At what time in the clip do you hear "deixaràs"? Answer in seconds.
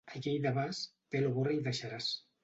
1.67-2.09